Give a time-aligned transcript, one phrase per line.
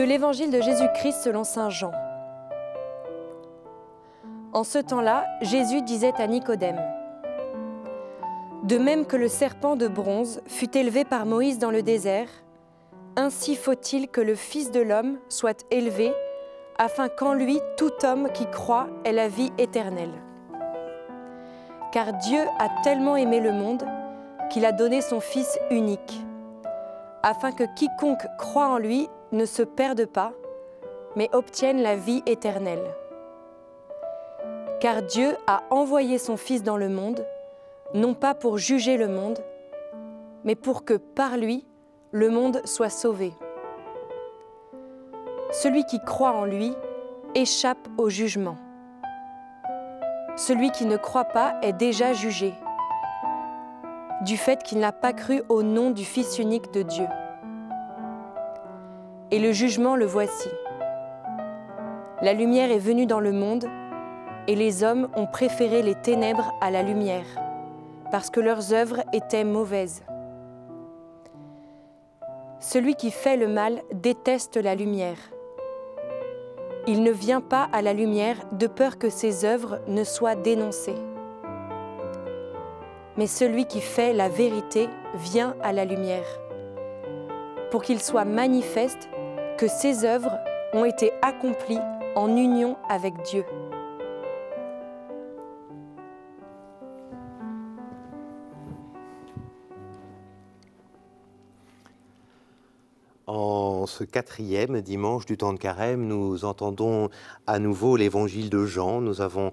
[0.00, 1.92] De l'Évangile de Jésus-Christ selon Saint Jean.
[4.54, 6.80] En ce temps-là, Jésus disait à Nicodème,
[8.62, 12.30] De même que le serpent de bronze fut élevé par Moïse dans le désert,
[13.16, 16.14] ainsi faut-il que le Fils de l'homme soit élevé,
[16.78, 20.14] afin qu'en lui tout homme qui croit ait la vie éternelle.
[21.92, 23.84] Car Dieu a tellement aimé le monde
[24.48, 26.24] qu'il a donné son Fils unique,
[27.22, 30.32] afin que quiconque croit en lui ne se perde pas,
[31.16, 32.94] mais obtienne la vie éternelle.
[34.80, 37.24] Car Dieu a envoyé son Fils dans le monde,
[37.94, 39.38] non pas pour juger le monde,
[40.44, 41.66] mais pour que par lui,
[42.12, 43.32] le monde soit sauvé.
[45.52, 46.74] Celui qui croit en lui
[47.34, 48.56] échappe au jugement.
[50.36, 52.54] Celui qui ne croit pas est déjà jugé,
[54.22, 57.06] du fait qu'il n'a pas cru au nom du Fils unique de Dieu.
[59.32, 60.48] Et le jugement le voici.
[62.20, 63.64] La lumière est venue dans le monde,
[64.48, 67.26] et les hommes ont préféré les ténèbres à la lumière,
[68.10, 70.02] parce que leurs œuvres étaient mauvaises.
[72.58, 75.18] Celui qui fait le mal déteste la lumière.
[76.88, 80.98] Il ne vient pas à la lumière de peur que ses œuvres ne soient dénoncées.
[83.16, 86.26] Mais celui qui fait la vérité vient à la lumière,
[87.70, 89.08] pour qu'il soit manifeste
[89.60, 90.38] que ses œuvres
[90.72, 91.78] ont été accomplies
[92.16, 93.44] en union avec Dieu.
[104.00, 107.10] Ce quatrième dimanche du temps de carême, nous entendons
[107.46, 109.02] à nouveau l'évangile de Jean.
[109.02, 109.52] Nous avons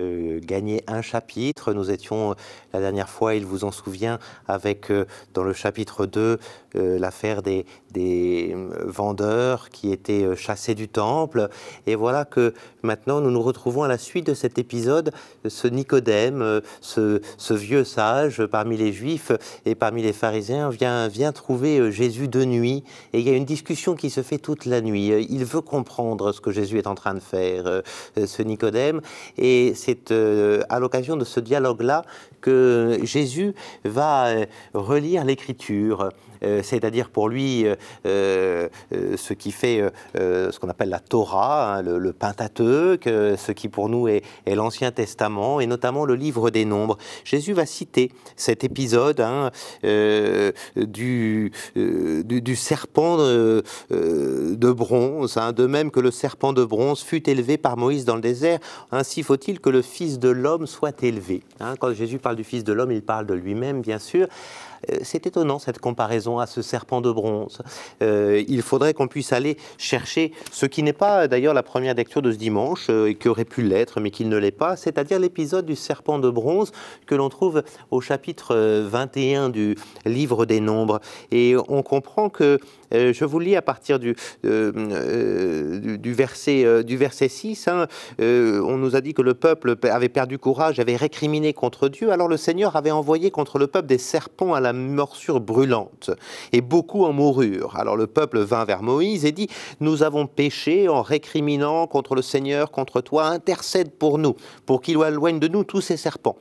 [0.00, 1.72] euh, gagné un chapitre.
[1.72, 2.34] Nous étions, euh,
[2.72, 6.38] la dernière fois, il vous en souvient, avec, euh, dans le chapitre 2,
[6.74, 7.64] l'affaire des,
[8.84, 11.48] vendeurs qui étaient chassés du temple.
[11.86, 15.10] Et voilà que maintenant, nous nous retrouvons à la suite de cet épisode,
[15.48, 17.20] ce Nicodème, ce,
[17.50, 19.32] vieux sage parmi les Juifs
[19.64, 22.84] et parmi les pharisiens, vient trouver Jésus de nuit.
[23.12, 25.08] Et il y a une discussion qui se fait toute la nuit.
[25.28, 27.82] Il veut comprendre ce que Jésus est en train de faire,
[28.16, 29.00] ce Nicodème.
[29.36, 32.04] Et c'est euh, à l'occasion de ce dialogue-là
[32.40, 33.54] que Jésus
[33.84, 36.10] va euh, relire l'Écriture.
[36.42, 37.66] Euh, c'est-à-dire pour lui
[38.04, 39.82] ce qui fait
[40.14, 45.60] ce qu'on appelle la Torah, hein, le, Pentateuque, ce qui pour nous est, l'Ancien Testament,
[45.60, 46.98] et notamment le livre des Nombres.
[47.24, 49.50] Jésus va citer cet épisode hein,
[50.76, 51.52] du,
[52.56, 58.04] serpent de, bronze, hein, de même que le serpent de bronze fut élevé par Moïse
[58.04, 58.58] dans le désert,
[58.90, 61.42] ainsi faut-il que le Fils de l'homme soit élevé.
[61.80, 64.28] Quand Jésus parle du Fils de l'homme, il parle de lui-même, bien sûr.
[64.90, 67.62] Euh, c'est étonnant cette comparaison à ce serpent de bronze.
[68.02, 72.22] Euh, il faudrait qu'on puisse aller chercher ce qui n'est pas d'ailleurs la première lecture
[72.22, 75.18] de ce dimanche, euh, et qui aurait pu l'être, mais qui ne l'est pas, c'est-à-dire
[75.18, 76.72] l'épisode du serpent de bronze
[77.06, 81.00] que l'on trouve au chapitre 21 du livre des Nombres.
[81.30, 82.58] Et on comprend que
[82.92, 87.68] je vous lis à partir du, du, verset, du verset 6.
[87.68, 87.86] Hein,
[88.18, 92.10] on nous a dit que le peuple avait perdu courage, avait récriminé contre Dieu.
[92.10, 96.10] Alors le Seigneur avait envoyé contre le peuple des serpents à la morsure brûlante,
[96.52, 97.76] et beaucoup en moururent.
[97.76, 99.48] Alors le peuple vint vers Moïse et dit,
[99.80, 104.34] Nous avons péché en récriminant contre le Seigneur, contre toi, intercède pour nous,
[104.66, 106.36] pour qu'il éloigne de nous tous ces serpents.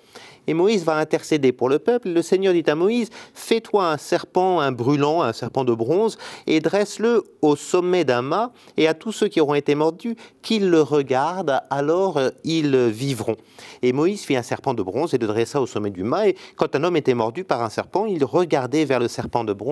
[0.48, 2.10] Et Moïse va intercéder pour le peuple.
[2.10, 6.18] Le Seigneur dit à Moïse, fais-toi un serpent, un brûlant, un serpent de bronze,
[6.48, 10.70] et dresse-le au sommet d'un mât, et à tous ceux qui auront été mordus, qu'ils
[10.70, 13.36] le regardent, alors ils vivront.
[13.82, 16.38] Et Moïse fit un serpent de bronze et le dressa au sommet du mât, et
[16.56, 19.67] quand un homme était mordu par un serpent, il regardait vers le serpent de bronze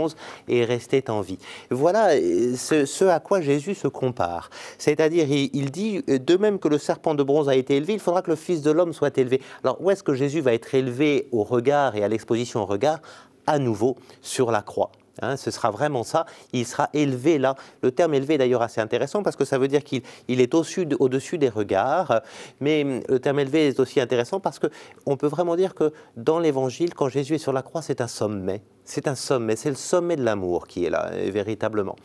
[0.47, 1.37] et restait en vie.
[1.69, 4.49] Voilà euh, ce, à quoi Jésus se compare.
[4.77, 8.21] C'est-à-dire, il, dit, de même que le serpent de bronze a été élevé, il faudra
[8.21, 9.41] que le Fils de l'homme soit élevé.
[9.63, 12.99] Alors, où est-ce que Jésus va être élevé au regard et à l'exposition au regard?
[13.47, 14.91] À nouveau sur la croix.
[15.21, 16.25] Hein, ce sera vraiment ça.
[16.53, 17.55] Il sera élevé là.
[17.81, 21.37] Le terme élevé est d'ailleurs assez intéressant parce que ça veut dire qu'il est au-dessus
[21.37, 22.21] des regards.
[22.59, 26.39] Mais hum, le terme élevé est aussi intéressant parce qu'on peut vraiment dire que dans
[26.39, 28.61] l'Évangile, quand Jésus est sur la croix, c'est un sommet.
[28.83, 29.55] C'est un sommet.
[29.55, 31.95] C'est le sommet de l'amour qui est là, véritablement.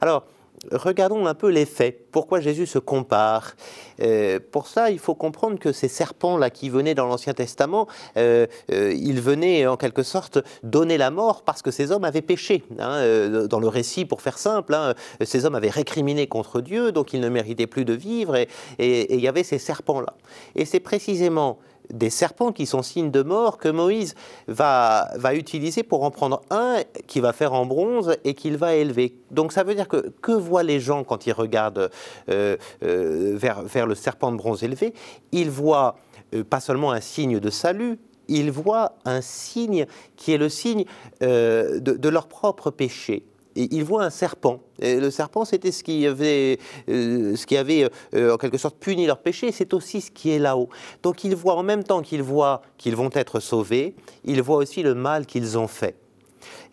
[0.00, 0.24] Alors,
[0.72, 2.10] regardons un peu les faits.
[2.10, 3.54] Pourquoi Jésus se compare?
[4.00, 7.86] Euh, Pour ça, il faut comprendre que ces serpents-là qui venaient dans l'Ancien Testament,
[8.16, 12.22] euh, euh, ils venaient en quelque sorte donner la mort parce que ces hommes avaient
[12.22, 12.64] péché.
[12.78, 17.12] Hein, dans le récit, pour faire simple, hein, ces hommes avaient récriminé contre Dieu, donc
[17.12, 20.14] ils ne méritaient plus de vivre, et il y avait ces serpents-là.
[20.54, 21.58] Et c'est précisément
[21.90, 24.14] des serpents qui sont signes de mort que Moïse
[24.48, 28.74] va, va utiliser pour en prendre un qui va faire en bronze et qu'il va
[28.74, 29.14] élever.
[29.30, 31.90] Donc ça veut dire que que voient les gens quand ils regardent
[32.28, 34.94] euh, euh, vers, vers le serpent de bronze élevé?
[35.32, 35.96] Ils voient
[36.34, 37.98] euh, pas seulement un signe de salut,
[38.28, 39.86] ils voient un signe
[40.16, 40.84] qui est le signe
[41.20, 43.24] de, de leur propre péché
[43.56, 44.60] il voit un serpent.
[44.80, 46.58] Et le serpent, c'était ce qui avait,
[46.88, 50.30] euh, ce qui avait euh, en quelque sorte puni leur péché, c'est aussi ce qui
[50.30, 50.68] est là-haut.
[51.02, 53.94] Donc il voit en même temps qu'ils voient qu'ils vont être sauvés,
[54.24, 55.96] il voit aussi le mal qu'ils ont fait.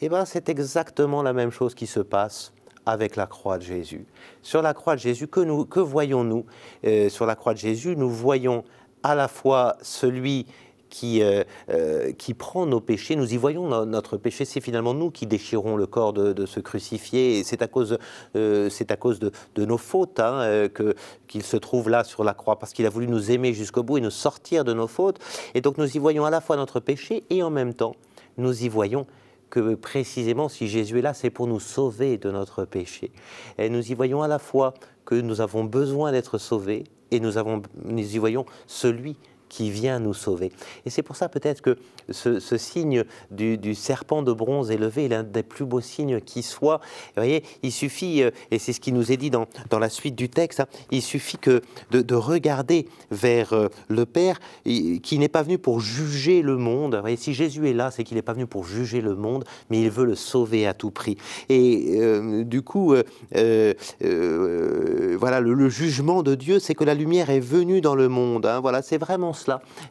[0.02, 2.54] Et eh bien c'est exactement la même chose qui se passe
[2.86, 4.06] avec la croix de Jésus.
[4.42, 6.46] Sur la croix de Jésus, que, que voyons-nous?
[6.86, 8.64] Euh, Sur la croix de Jésus, nous voyons
[9.04, 10.46] à la fois celui
[10.94, 13.16] qui, euh, euh, qui prend nos péchés.
[13.16, 14.46] Nous y voyons notre péché.
[14.46, 17.40] C'est finalement nous qui déchirons le corps de, ce crucifié.
[17.40, 17.98] Et c'est à cause,
[18.36, 20.94] euh, c'est à cause de, nos fautes hein, que,
[21.28, 23.98] qu'il se trouve là sur la croix, parce qu'il a voulu nous aimer jusqu'au bout
[23.98, 25.18] et nous sortir de nos fautes.
[25.56, 27.96] Et donc nous y voyons à la fois notre péché et en même temps,
[28.38, 29.08] nous y voyons
[29.50, 33.12] que précisément si Jésus est là, c'est pour nous sauver de notre péché.
[33.58, 34.76] Et nous y voyons à la fois
[35.06, 39.18] que nous avons besoin d'être sauvés et nous, avons, nous y voyons celui
[39.54, 40.52] qui vient nous sauver.
[40.84, 41.78] Et c'est pour ça peut-être que
[42.10, 46.82] ce, signe du, serpent de bronze élevé est l'un des plus beaux signes qui soit.
[47.16, 50.16] Voyez, il suffit, euh, et c'est ce qui nous est dit dans, dans la suite
[50.16, 51.62] du texte, hein, il suffit que
[51.92, 56.98] de, regarder vers euh, le Père qui n'est pas venu pour juger le monde.
[57.00, 59.82] Voyez, si Jésus est là, c'est qu'il n'est pas venu pour juger le monde, mais
[59.82, 61.18] il veut le sauver à tout prix.
[61.50, 62.96] Et euh, du coup,
[63.32, 68.46] voilà, le, jugement de Dieu, c'est que la lumière est venue dans le monde.
[68.46, 68.62] Hein.
[68.62, 69.34] voilà, c'est vraiment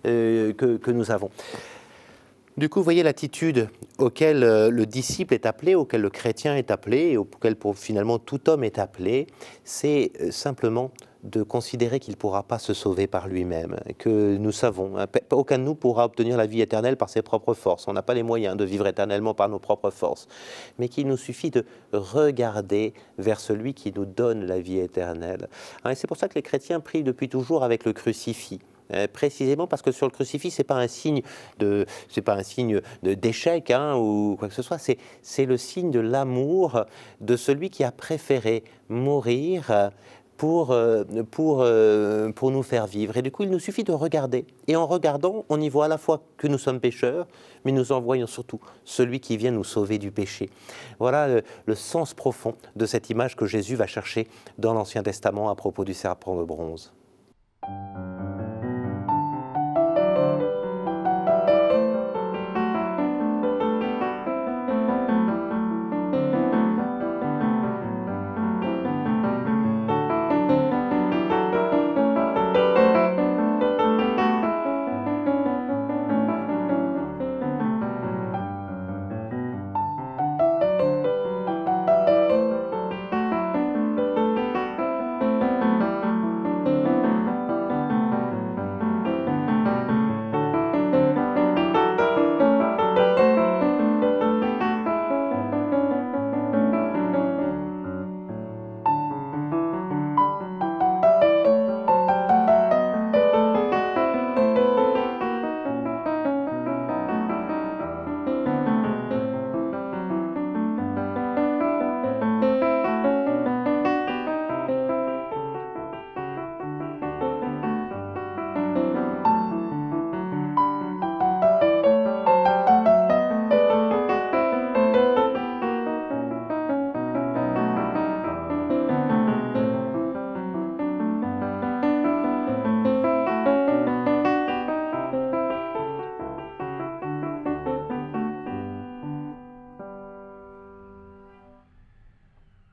[0.06, 1.30] euh, que, nous avons.
[2.56, 3.68] Du coup, vous voyez l'attitude
[3.98, 8.50] auquel euh, le disciple est appelé, auquel le chrétien est appelé, et auquel finalement tout
[8.50, 9.26] homme est appelé,
[9.64, 10.90] c'est euh, simplement
[11.22, 15.58] de considérer qu'il ne pourra pas se sauver par lui-même, que nous savons, hein, aucun
[15.58, 18.24] de nous pourra obtenir la vie éternelle par ses propres forces, on n'a pas les
[18.24, 20.26] moyens de vivre éternellement par nos propres forces,
[20.78, 25.48] mais qu'il nous suffit de regarder vers celui qui nous donne la vie éternelle.
[25.84, 28.58] Hein, et c'est pour ça que les chrétiens prient depuis toujours avec le crucifix.
[28.94, 31.22] Euh, précisément parce que sur le crucifix, c'est pas un signe
[31.58, 34.78] de, c'est pas un signe d'échec hein, ou quoi que ce soit.
[34.78, 36.84] C'est, c'est le signe de l'amour
[37.20, 39.90] de celui qui a préféré mourir
[40.36, 43.16] pour, euh, pour, euh, pour nous faire vivre.
[43.16, 44.44] Et du coup, il nous suffit de regarder.
[44.66, 47.28] Et en regardant, on y voit à la fois que nous sommes pécheurs,
[47.64, 50.50] mais nous en voyons surtout celui qui vient nous sauver du péché.
[50.98, 54.26] Voilà le, le sens profond de cette image que Jésus va chercher
[54.58, 56.92] dans l'Ancien Testament à propos du serpent de bronze.